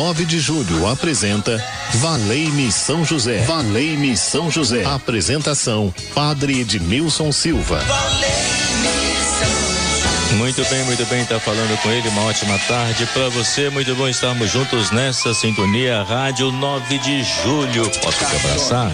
[0.00, 1.62] Rádio 9 de Julho apresenta
[1.96, 3.44] Valei-me São José.
[3.44, 4.82] Valei-me São José.
[4.84, 7.80] Apresentação: Padre Edmilson Silva.
[10.36, 12.08] Muito bem, muito bem, tá falando com ele.
[12.08, 13.68] Uma ótima tarde para você.
[13.68, 17.90] Muito bom estarmos juntos nessa sintonia Rádio 9 de Julho.
[18.02, 18.92] Posso te abraçar?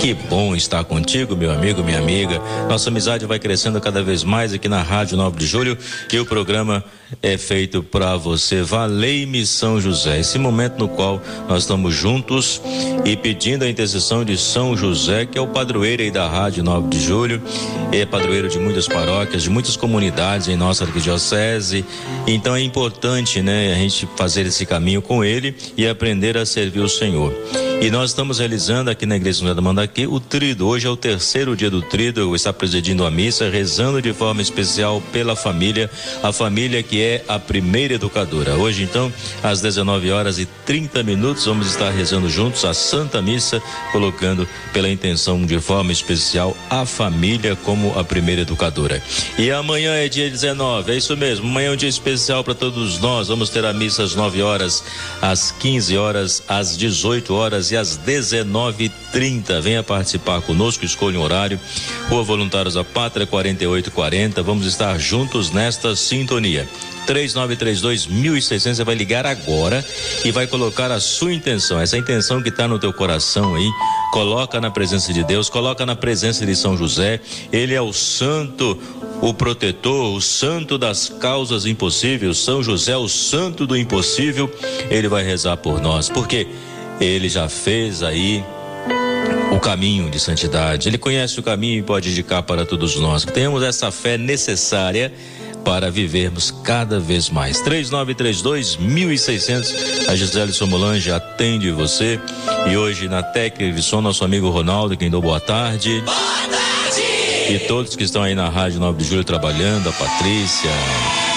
[0.00, 2.40] Que bom estar contigo, meu amigo, minha amiga.
[2.68, 5.78] Nossa amizade vai crescendo cada vez mais aqui na Rádio 9 de Julho
[6.12, 6.84] e o programa
[7.22, 8.62] é feito para você.
[8.62, 10.20] Valei-me São José.
[10.20, 12.60] Esse momento no qual nós estamos juntos
[13.04, 16.88] e pedindo a intercessão de São José, que é o padroeiro aí da Rádio 9
[16.88, 17.42] de Julho,
[17.90, 21.84] é padroeiro de muitas paróquias, de muitas comunidades em nossa arquidiocese.
[22.26, 26.80] Então é importante, né, a gente fazer esse caminho com ele e aprender a servir
[26.80, 27.32] o Senhor.
[27.80, 30.66] E nós estamos realizando aqui na Igreja da Mandaqui o trido.
[30.66, 32.20] Hoje é o terceiro dia do trido.
[32.20, 35.88] Eu estar presidindo a missa, rezando de forma especial pela família,
[36.20, 38.56] a família que é a primeira educadora.
[38.56, 39.12] Hoje, então,
[39.44, 44.88] às 19 horas e 30 minutos, vamos estar rezando juntos a Santa Missa, colocando pela
[44.88, 49.00] intenção de forma especial a família como a primeira educadora.
[49.38, 51.46] E amanhã é dia 19, é isso mesmo.
[51.46, 53.28] Amanhã é um dia especial para todos nós.
[53.28, 54.82] Vamos ter a missa às 9 horas,
[55.22, 59.60] às 15 horas, às 18 horas e às 19:30.
[59.60, 61.60] Venha participar conosco, escolha um horário.
[62.08, 64.42] Rua Voluntários da Pátria 4840.
[64.42, 66.68] Vamos estar juntos nesta sintonia.
[67.08, 69.82] 3932 1600 você vai ligar agora
[70.26, 73.70] e vai colocar a sua intenção, essa intenção que está no teu coração aí,
[74.12, 77.18] coloca na presença de Deus, coloca na presença de São José.
[77.50, 78.78] Ele é o santo,
[79.22, 84.54] o protetor, o santo das causas impossíveis, São José, o santo do impossível.
[84.90, 86.10] Ele vai rezar por nós.
[86.10, 86.46] Porque
[87.00, 88.44] ele já fez aí
[89.52, 90.88] o caminho de santidade.
[90.88, 93.24] Ele conhece o caminho e pode indicar para todos nós.
[93.24, 95.12] Que tenhamos essa fé necessária
[95.64, 97.60] para vivermos cada vez mais.
[97.60, 100.08] 3932 1600.
[100.08, 102.20] A Gisele Somolange atende você.
[102.70, 106.00] E hoje na técnica de som, nosso amigo Ronaldo, quem deu boa tarde.
[106.04, 106.68] Boa tarde!
[107.50, 110.70] E todos que estão aí na Rádio 9 de Julho trabalhando, a Patrícia,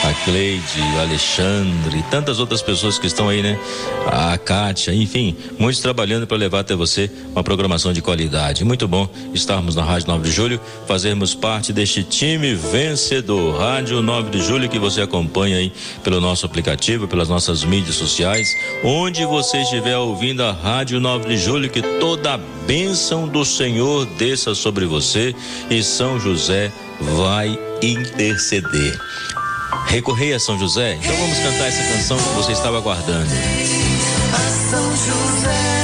[0.04, 3.60] a Cleide, o Alexandre e tantas outras pessoas que estão aí, né?
[4.08, 8.64] A Kátia, enfim, muitos trabalhando para levar até você uma programação de qualidade.
[8.64, 13.60] Muito bom estarmos na Rádio 9 de Julho, fazermos parte deste time vencedor.
[13.60, 15.72] Rádio 9 de Julho que você acompanha aí
[16.04, 18.48] pelo nosso aplicativo, pelas nossas mídias sociais,
[18.84, 24.06] onde você estiver ouvindo a Rádio 9 de Julho, que toda a bênção do Senhor
[24.18, 25.36] desça sobre você
[25.70, 29.00] e São José vai interceder.
[29.88, 30.96] Recorrei a São José?
[30.96, 33.30] Então vamos cantar essa canção que você estava aguardando.
[34.34, 35.81] A São José,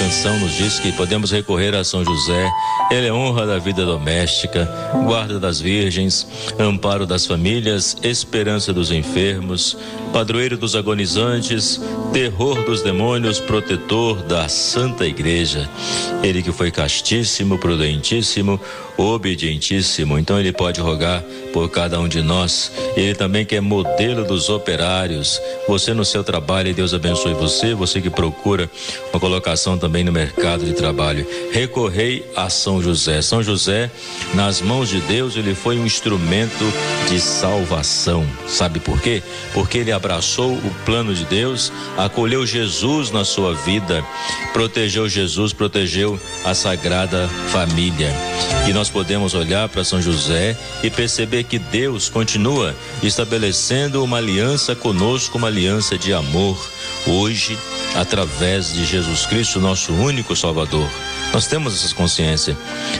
[0.00, 2.50] canção nos diz que podemos recorrer a São José.
[2.90, 4.66] Ele é honra da vida doméstica,
[5.04, 6.26] guarda das virgens,
[6.58, 9.76] amparo das famílias, esperança dos enfermos,
[10.10, 11.78] padroeiro dos agonizantes,
[12.12, 15.68] terror dos demônios, protetor da Santa Igreja.
[16.22, 18.60] Ele que foi castíssimo, prudentíssimo,
[18.96, 20.18] obedientíssimo.
[20.18, 21.22] Então ele pode rogar
[21.52, 22.72] por cada um de nós.
[22.96, 25.40] Ele também que é modelo dos operários.
[25.68, 28.68] Você no seu trabalho, Deus abençoe você, você que procura
[29.12, 31.26] uma colocação também no mercado de trabalho.
[31.52, 33.22] Recorrei a São José.
[33.22, 33.90] São José,
[34.34, 36.64] nas mãos de Deus, ele foi um instrumento
[37.08, 38.26] de salvação.
[38.46, 39.22] Sabe por quê?
[39.54, 41.72] Porque ele abraçou o plano de Deus,
[42.04, 44.04] acolheu Jesus na sua vida,
[44.52, 48.12] protegeu Jesus, protegeu a sagrada família.
[48.68, 54.74] E nós podemos olhar para São José e perceber que Deus continua estabelecendo uma aliança
[54.74, 56.58] conosco, uma aliança de amor,
[57.06, 57.58] hoje,
[57.94, 60.88] através de Jesus Cristo, nosso único Salvador.
[61.32, 62.56] Nós temos essa consciência,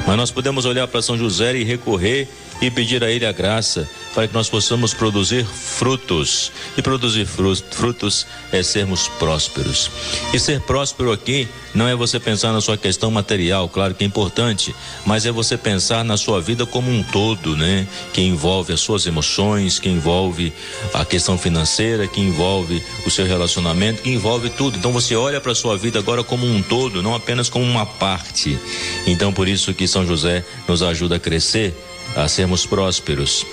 [0.06, 2.29] mas nós podemos olhar para São José e recorrer
[2.61, 6.53] e pedir a Ele a graça para que nós possamos produzir frutos.
[6.77, 9.91] E produzir frutos é sermos prósperos.
[10.33, 14.07] E ser próspero aqui não é você pensar na sua questão material, claro que é
[14.07, 14.75] importante,
[15.07, 17.87] mas é você pensar na sua vida como um todo, né?
[18.12, 20.53] Que envolve as suas emoções, que envolve
[20.93, 24.77] a questão financeira, que envolve o seu relacionamento, que envolve tudo.
[24.77, 27.87] Então você olha para a sua vida agora como um todo, não apenas como uma
[27.87, 28.59] parte.
[29.07, 31.75] Então por isso que São José nos ajuda a crescer,
[32.17, 33.45] a sermos prósperos.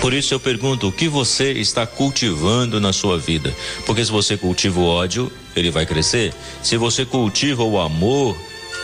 [0.00, 3.54] Por isso eu pergunto: o que você está cultivando na sua vida?
[3.86, 6.32] Porque se você cultiva o ódio, ele vai crescer.
[6.62, 8.36] Se você cultiva o amor,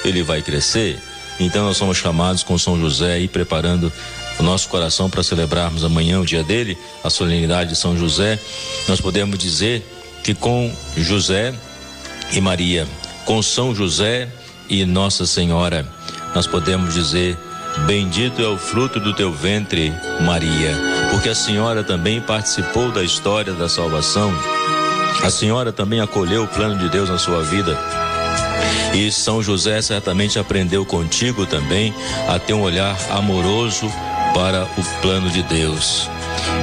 [0.04, 0.98] ele vai crescer.
[1.38, 3.92] Então nós somos chamados com São José e preparando
[4.38, 8.38] o nosso coração para celebrarmos amanhã o dia dele, a solenidade de São José.
[8.88, 9.82] Nós podemos dizer
[10.22, 11.54] que com José
[12.32, 12.86] e Maria
[13.30, 14.28] com São José
[14.68, 15.86] e Nossa Senhora,
[16.34, 17.38] nós podemos dizer:
[17.86, 20.76] Bendito é o fruto do teu ventre, Maria,
[21.10, 24.32] porque a senhora também participou da história da salvação.
[25.22, 27.78] A senhora também acolheu o plano de Deus na sua vida.
[28.94, 31.94] E São José certamente aprendeu contigo também
[32.28, 33.90] a ter um olhar amoroso
[34.34, 36.08] para o plano de Deus.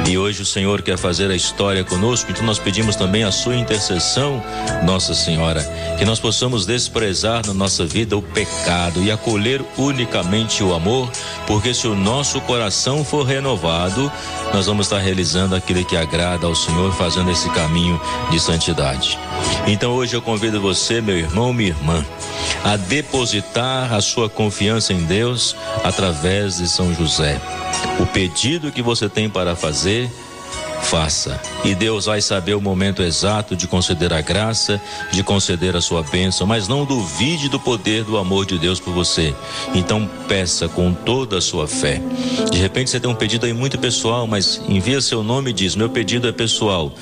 [0.07, 3.55] E hoje o Senhor quer fazer a história conosco, então nós pedimos também a sua
[3.55, 4.41] intercessão,
[4.83, 5.61] Nossa Senhora,
[5.97, 11.11] que nós possamos desprezar na nossa vida o pecado e acolher unicamente o amor,
[11.45, 14.11] porque se o nosso coração for renovado,
[14.53, 17.99] nós vamos estar realizando aquilo que agrada ao Senhor, fazendo esse caminho
[18.31, 19.19] de santidade.
[19.65, 22.05] Então hoje eu convido você, meu irmão, minha irmã,
[22.63, 27.39] a depositar a sua confiança em Deus através de São José.
[27.99, 30.09] O pedido que você tem para fazer,
[30.83, 31.39] faça.
[31.65, 34.81] E Deus vai saber o momento exato de conceder a graça,
[35.11, 38.93] de conceder a sua bênção, mas não duvide do poder do amor de Deus por
[38.93, 39.35] você.
[39.73, 42.01] Então peça com toda a sua fé.
[42.51, 45.75] De repente você tem um pedido aí muito pessoal, mas envia seu nome e diz:
[45.75, 46.93] Meu pedido é pessoal,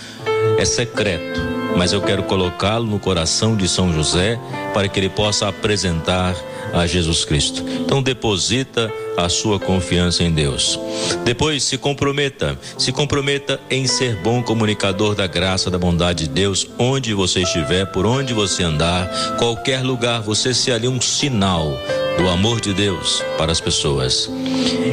[0.57, 1.39] é secreto,
[1.75, 4.39] mas eu quero colocá-lo no coração de São José
[4.73, 6.35] para que ele possa apresentar
[6.73, 7.63] a Jesus Cristo.
[7.81, 10.79] Então deposita a sua confiança em Deus.
[11.23, 16.67] Depois se comprometa, se comprometa em ser bom comunicador da graça, da bondade de Deus,
[16.77, 21.77] onde você estiver, por onde você andar, qualquer lugar, você se ali um sinal
[22.17, 24.29] do amor de Deus para as pessoas.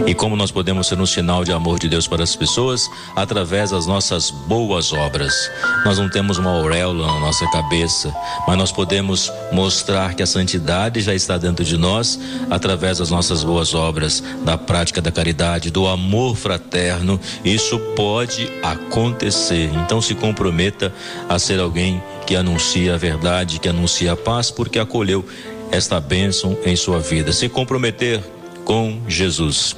[0.07, 2.89] E como nós podemos ser um sinal de amor de Deus para as pessoas?
[3.15, 5.33] Através das nossas boas obras.
[5.85, 8.15] Nós não temos uma auréola na nossa cabeça,
[8.47, 12.19] mas nós podemos mostrar que a santidade já está dentro de nós
[12.51, 17.21] através das nossas boas obras, da prática da caridade, do amor fraterno.
[17.45, 19.71] Isso pode acontecer.
[19.75, 20.93] Então se comprometa
[21.29, 25.25] a ser alguém que anuncia a verdade, que anuncia a paz, porque acolheu
[25.73, 27.33] esta bênção em sua vida.
[27.33, 28.23] Se comprometer
[28.65, 29.75] com Jesus.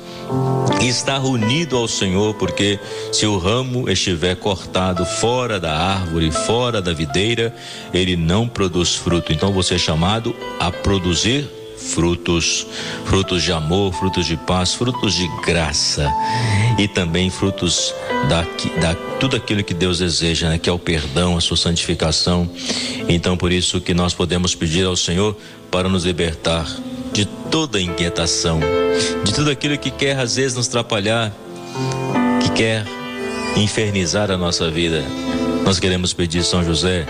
[0.81, 2.79] Estar unido ao Senhor, porque
[3.13, 7.55] se o ramo estiver cortado fora da árvore, fora da videira,
[7.93, 9.33] ele não produz fruto.
[9.33, 11.49] Então você é chamado a produzir
[11.85, 12.67] frutos,
[13.05, 16.11] frutos de amor, frutos de paz, frutos de graça
[16.79, 17.95] e também frutos
[18.29, 18.43] da,
[18.81, 20.59] da tudo aquilo que Deus deseja, né?
[20.59, 22.49] que é o perdão, a sua santificação.
[23.09, 25.37] Então por isso que nós podemos pedir ao Senhor
[25.71, 26.67] para nos libertar
[27.13, 28.61] de toda inquietação,
[29.23, 31.33] de tudo aquilo que quer às vezes nos atrapalhar,
[32.43, 32.85] que quer
[33.57, 35.05] infernizar a nossa vida.
[35.65, 37.07] Nós queremos pedir São José,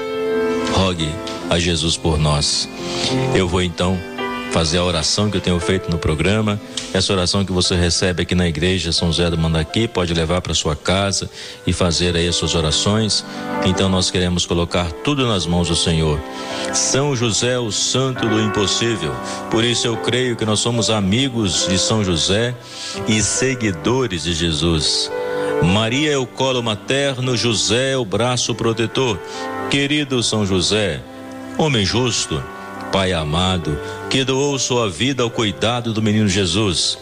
[0.72, 1.08] rogue
[1.48, 2.68] a Jesus por nós.
[3.34, 3.98] Eu vou então
[4.54, 6.60] fazer a oração que eu tenho feito no programa.
[6.92, 10.54] Essa oração que você recebe aqui na igreja São José do Mandaqui, pode levar para
[10.54, 11.28] sua casa
[11.66, 13.24] e fazer aí as suas orações.
[13.66, 16.20] Então nós queremos colocar tudo nas mãos do Senhor.
[16.72, 19.12] São José, o santo do impossível.
[19.50, 22.54] Por isso eu creio que nós somos amigos de São José
[23.08, 25.10] e seguidores de Jesus.
[25.64, 29.18] Maria é o colo materno, José é o braço protetor.
[29.68, 31.02] Querido São José,
[31.58, 32.40] homem justo,
[32.94, 33.76] Pai amado,
[34.08, 36.96] que doou sua vida ao cuidado do menino Jesus.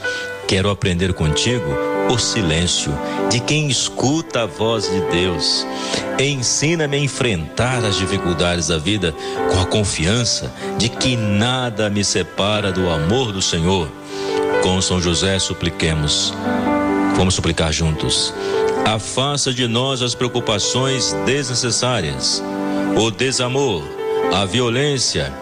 [0.49, 1.67] Quero aprender contigo
[2.11, 2.91] o silêncio
[3.31, 5.67] de quem escuta a voz de Deus.
[6.19, 9.15] Ensina-me a enfrentar as dificuldades da vida
[9.53, 13.87] com a confiança de que nada me separa do amor do Senhor.
[14.63, 16.33] Com São José supliquemos.
[17.17, 18.33] Vamos suplicar juntos.
[18.87, 22.43] Afasta de nós as preocupações desnecessárias,
[22.97, 23.85] o desamor,
[24.33, 25.42] a violência,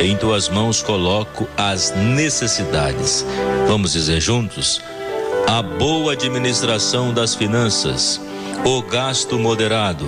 [0.00, 3.24] em tuas mãos coloco as necessidades.
[3.66, 4.80] Vamos dizer juntos?
[5.46, 8.20] A boa administração das finanças,
[8.64, 10.06] o gasto moderado,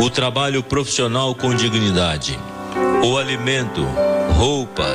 [0.00, 2.38] o trabalho profissional com dignidade,
[3.02, 3.82] o alimento,
[4.36, 4.86] roupa,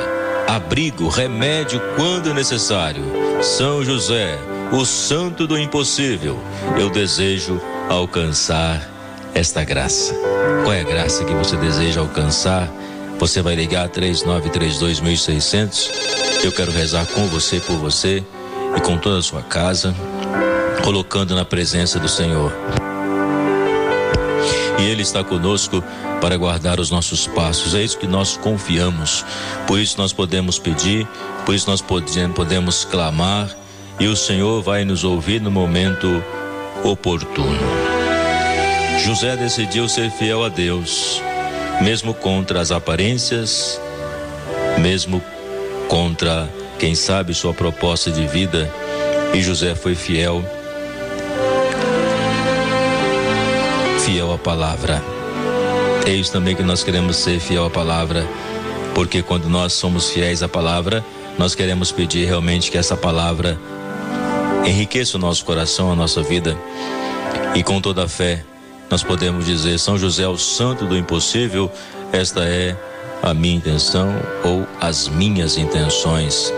[0.46, 3.04] abrigo, remédio quando necessário.
[3.42, 4.38] São José,
[4.72, 6.38] o santo do impossível,
[6.78, 8.88] eu desejo alcançar
[9.34, 10.14] esta graça.
[10.64, 12.68] Qual é a graça que você deseja alcançar?
[13.18, 15.90] Você vai ligar 3932.600.
[16.44, 18.22] Eu quero rezar com você, por você
[18.76, 19.94] e com toda a sua casa,
[20.84, 22.52] colocando na presença do Senhor.
[24.78, 25.82] e Ele está conosco
[26.20, 27.74] para guardar os nossos passos.
[27.74, 29.24] É isso que nós confiamos.
[29.66, 31.06] Por isso nós podemos pedir,
[31.44, 33.50] por isso nós podemos clamar
[33.98, 36.22] e o Senhor vai nos ouvir no momento
[36.84, 37.58] oportuno.
[39.04, 41.20] José decidiu ser fiel a Deus,
[41.80, 43.80] mesmo contra as aparências,
[44.78, 45.22] mesmo
[45.88, 48.70] contra, quem sabe, sua proposta de vida,
[49.34, 50.44] e José foi fiel
[54.08, 55.02] fiel à palavra.
[56.06, 58.26] É isso também que nós queremos ser fiel à palavra,
[58.94, 61.04] porque quando nós somos fiéis à palavra,
[61.36, 63.58] nós queremos pedir realmente que essa palavra
[64.64, 66.56] enriqueça o nosso coração, a nossa vida,
[67.54, 68.44] e com toda a fé
[68.90, 71.70] nós podemos dizer: São José, o santo do impossível,
[72.12, 72.76] esta é
[73.22, 74.14] a minha intenção
[74.44, 76.52] ou as minhas intenções.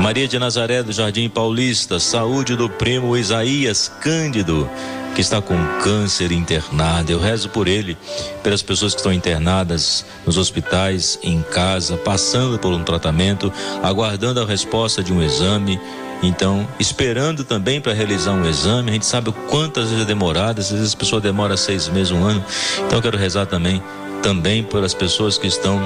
[0.00, 4.68] Maria de Nazaré do Jardim Paulista, saúde do primo Isaías Cândido,
[5.14, 7.12] que está com câncer internado.
[7.12, 7.96] Eu rezo por ele,
[8.42, 13.52] pelas pessoas que estão internadas nos hospitais, em casa, passando por um tratamento,
[13.82, 15.80] aguardando a resposta de um exame.
[16.22, 20.60] Então, esperando também para realizar um exame, a gente sabe o quantas vezes é demorado,
[20.60, 22.44] às vezes a pessoa demora seis meses, um ano.
[22.86, 23.82] Então, eu quero rezar também,
[24.22, 25.80] também pelas pessoas que estão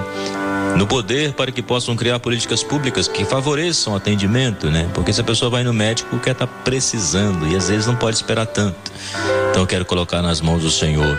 [0.76, 4.88] no poder para que possam criar políticas públicas que favoreçam o atendimento, né?
[4.92, 7.96] Porque se a pessoa vai no médico, quer estar tá precisando e às vezes não
[7.96, 8.92] pode esperar tanto.
[9.50, 11.18] Então eu quero colocar nas mãos do Senhor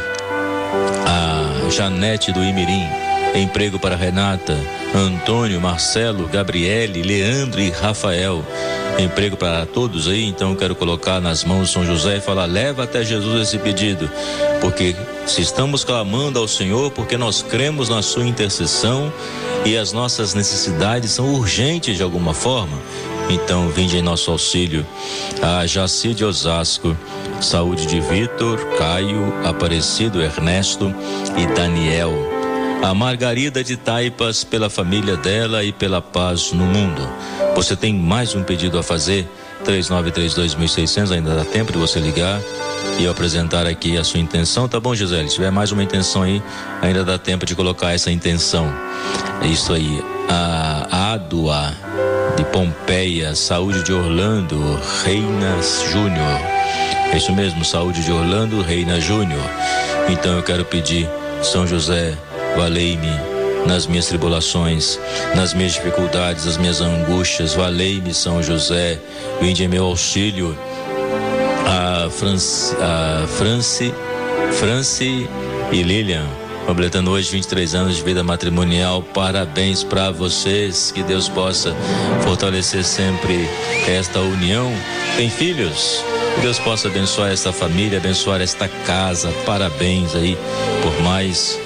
[1.08, 2.88] a Janete do Imirim,
[3.36, 4.56] emprego para Renata,
[4.96, 8.46] Antônio, Marcelo, Gabriele, Leandro e Rafael
[9.00, 12.84] emprego para todos aí, então quero colocar nas mãos de São José e falar: leva
[12.84, 14.10] até Jesus esse pedido,
[14.62, 19.12] porque se estamos clamando ao Senhor, porque nós cremos na Sua intercessão
[19.66, 22.78] e as nossas necessidades são urgentes de alguma forma.
[23.30, 24.86] Então, vinde em nosso auxílio
[25.42, 26.96] a Jaci de Osasco,
[27.42, 30.94] saúde de Vitor, Caio, Aparecido, Ernesto
[31.38, 32.37] e Daniel.
[32.84, 37.08] A Margarida de Taipas pela família dela e pela paz no mundo.
[37.56, 39.28] Você tem mais um pedido a fazer?
[39.66, 42.40] 3932.600, ainda dá tempo de você ligar
[42.98, 44.68] e eu apresentar aqui a sua intenção.
[44.68, 45.28] Tá bom, Gisele?
[45.30, 46.42] Se tiver mais uma intenção aí,
[46.82, 48.72] ainda dá tempo de colocar essa intenção.
[49.42, 50.04] É isso aí.
[50.30, 51.74] A Adua
[52.36, 56.40] de Pompeia, Saúde de Orlando, Reinas Júnior.
[57.12, 59.44] É isso mesmo, Saúde de Orlando, Reina Júnior.
[60.10, 61.10] Então eu quero pedir,
[61.42, 62.18] São José,
[62.58, 63.38] valei-me
[63.68, 65.00] nas minhas tribulações,
[65.36, 67.54] nas minhas dificuldades, nas minhas angústias.
[67.54, 69.00] Valei-me, São José,
[69.40, 70.58] vinde em meu auxílio.
[71.66, 73.94] A France, a France,
[74.54, 75.28] France
[75.72, 76.26] e Lilian,
[76.66, 79.04] completando hoje 23 anos de vida matrimonial.
[79.14, 80.92] Parabéns para vocês.
[80.92, 81.76] Que Deus possa
[82.24, 83.48] fortalecer sempre
[83.88, 84.72] esta união.
[85.18, 86.04] Tem filhos?
[86.36, 89.30] Que Deus possa abençoar esta família, abençoar esta casa.
[89.46, 90.38] Parabéns aí
[90.82, 91.60] por mais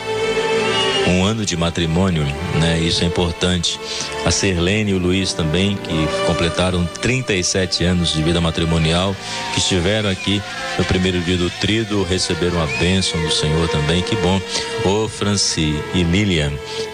[1.11, 2.23] um ano de matrimônio,
[2.59, 2.79] né?
[2.79, 3.79] Isso é importante.
[4.25, 9.15] A Serlene e o Luiz também, que completaram 37 anos de vida matrimonial,
[9.53, 10.41] que estiveram aqui
[10.77, 14.01] no primeiro dia do trido, receberam a bênção do Senhor também.
[14.01, 14.41] Que bom.
[14.85, 16.51] Ô Franci e Lilian,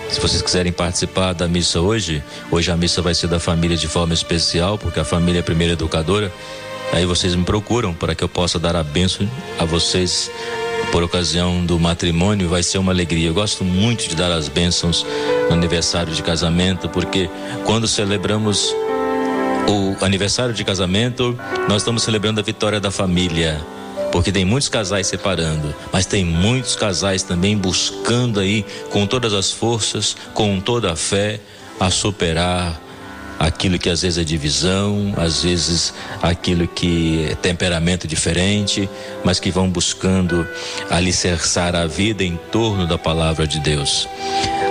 [0.09, 3.87] se vocês quiserem participar da missa hoje, hoje a missa vai ser da família de
[3.87, 6.31] forma especial, porque a família é a primeira educadora.
[6.93, 10.31] Aí vocês me procuram para que eu possa dar a bênção a vocês
[10.91, 13.27] por ocasião do matrimônio vai ser uma alegria.
[13.27, 15.05] Eu gosto muito de dar as bênçãos
[15.47, 17.29] no aniversário de casamento, porque
[17.65, 18.73] quando celebramos
[19.67, 23.59] o aniversário de casamento, nós estamos celebrando a vitória da família.
[24.11, 29.51] Porque tem muitos casais separando, mas tem muitos casais também buscando aí, com todas as
[29.51, 31.41] forças, com toda a fé,
[31.79, 32.81] a superar
[33.39, 38.89] aquilo que às vezes é divisão, às vezes aquilo que é temperamento diferente,
[39.23, 40.47] mas que vão buscando
[40.89, 44.07] alicerçar a vida em torno da palavra de Deus.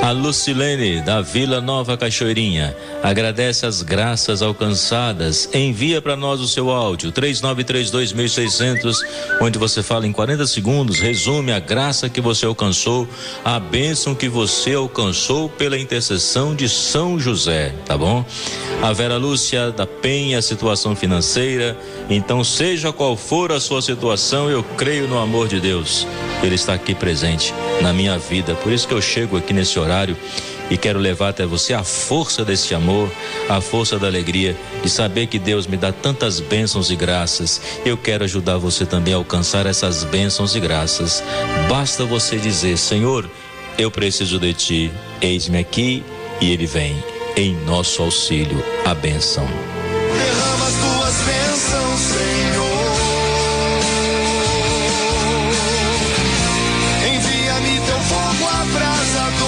[0.03, 5.49] A Lucilene, da Vila Nova Cachoeirinha, agradece as graças alcançadas.
[5.53, 8.95] Envia para nós o seu áudio, 3932.600,
[9.41, 13.09] onde você fala em 40 segundos, resume a graça que você alcançou,
[13.45, 18.25] a bênção que você alcançou pela intercessão de São José, tá bom?
[18.83, 21.76] A Vera Lúcia da Penha, situação financeira.
[22.09, 26.07] Então, seja qual for a sua situação, eu creio no amor de Deus.
[26.45, 28.55] Ele está aqui presente na minha vida.
[28.55, 29.86] Por isso que eu chego aqui nesse horário
[30.71, 33.11] e quero levar até você a força desse amor,
[33.49, 37.61] a força da alegria de saber que Deus me dá tantas bênçãos e graças.
[37.85, 41.23] Eu quero ajudar você também a alcançar essas bênçãos e graças.
[41.69, 43.28] Basta você dizer: Senhor,
[43.78, 46.02] eu preciso de ti, eis-me aqui,
[46.40, 46.97] e Ele vem
[47.37, 48.62] em nosso auxílio.
[48.85, 49.75] A bênção.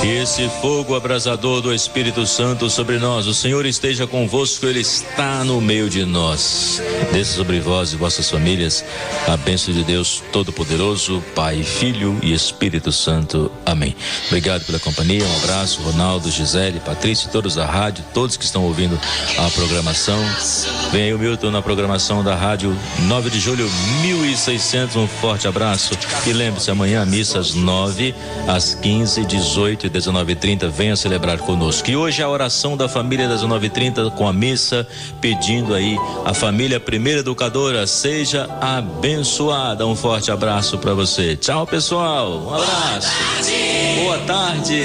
[0.06, 3.26] Esse fogo abrasador do Espírito Santo sobre nós.
[3.26, 6.82] O Senhor esteja convosco, Ele está no meio de nós.
[7.12, 8.84] Desça sobre vós e vossas famílias
[9.26, 13.50] a bênção de Deus Todo-Poderoso, Pai, Filho e Espírito Santo.
[13.64, 13.96] Amém.
[14.26, 18.98] Obrigado pela companhia, um abraço, Ronaldo, Gisele, Patrícia, todos da rádio, todos que estão ouvindo
[19.38, 20.18] a programação.
[20.92, 23.68] Vem aí o Milton na programação da rádio 9 de julho,
[24.02, 24.96] 1600.
[24.96, 25.92] Um forte abraço
[26.26, 28.14] e lembre-se, amanhã missa às 9,
[28.46, 29.97] às 15, 18 e 19
[30.36, 31.90] 30 Venha celebrar conosco.
[31.90, 34.86] E hoje a oração da família das 19 30 com a missa,
[35.20, 39.86] pedindo aí a família primeira educadora seja abençoada.
[39.86, 41.36] Um forte abraço para você.
[41.36, 42.46] Tchau, pessoal.
[42.46, 43.08] Um abraço.
[44.02, 44.84] Boa tarde.